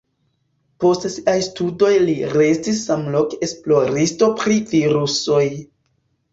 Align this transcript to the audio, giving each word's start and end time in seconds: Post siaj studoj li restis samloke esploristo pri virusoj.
Post 0.83 1.03
siaj 1.15 1.35
studoj 1.47 1.91
li 2.07 2.15
restis 2.39 2.81
samloke 2.89 3.41
esploristo 3.51 4.33
pri 4.43 4.59
virusoj. 4.75 5.47